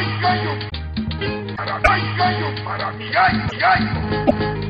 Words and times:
hay 0.00 0.20
gallo, 0.22 0.52
hay 1.58 2.16
gallo 2.16 2.64
para 2.64 2.90
mi 2.92 3.10
gallo, 3.10 3.44
gallo. 3.58 4.69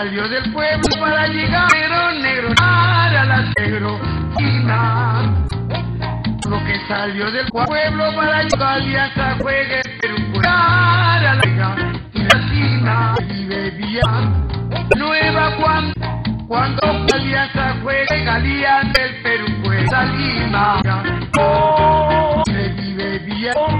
Salió 0.00 0.26
del 0.28 0.50
pueblo 0.50 0.88
para 0.98 1.26
llegar, 1.26 1.68
negro, 1.74 2.12
negro, 2.22 2.54
para 2.56 3.22
la 3.22 3.52
negro, 3.58 4.00
nada. 4.64 5.46
Lo 6.48 6.58
que 6.64 6.80
salió 6.88 7.30
del 7.30 7.46
pueblo 7.48 8.16
para 8.16 8.42
llegar 8.44 8.80
y 8.80 8.96
hasta 8.96 9.36
juegue, 9.42 9.82
pero 10.00 10.16
liga, 11.44 11.76
y 12.14 12.22
la 12.22 12.48
china 12.48 13.14
y 13.28 13.44
bebía 13.44 14.00
nueva 14.96 15.54
cuando 15.56 16.00
cuando 16.48 16.82
Alianza 17.14 17.76
juegue 17.82 18.24
Galían 18.24 18.79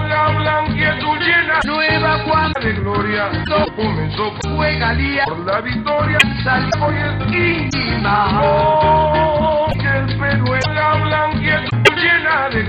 la 0.08 0.28
blanquitud 0.30 1.18
llena 1.18 1.60
nueva 1.64 2.24
cuando 2.24 2.60
de 2.60 2.72
gloria, 2.74 3.30
comenzó 3.76 4.32
fue 4.56 4.78
Galían 4.78 5.26
por 5.26 5.38
la 5.40 5.60
victoria. 5.60 6.18
salió 6.44 6.70
Hoy 6.80 6.94
es 6.96 7.32
íntima 7.32 8.40
Oh, 8.42 9.66
que 9.72 9.88
el 9.88 10.18
Perú 10.18 10.54
es 10.54 10.66
la 10.68 10.94
llena 11.96 12.48
de 12.50 12.62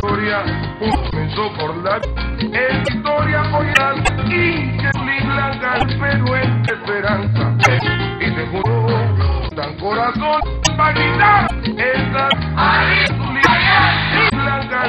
gloria. 0.00 0.44
Comenzó 0.78 1.52
por 1.58 1.76
la 1.78 1.98
victoria 1.98 3.42
hoy 3.52 3.66
es 3.68 4.10
y 4.26 4.98
mi 5.04 5.20
blanca 5.26 5.76
el 5.80 5.98
Perú 5.98 6.34
es 6.34 6.72
esperanza. 6.72 7.54
Y 8.20 8.24
se 8.24 8.46
juró 8.46 9.20
dan 9.54 9.74
corazón 9.78 10.40
para 10.76 10.92
gritar 10.92 11.46
estas 11.76 12.32
blanca 14.32 14.88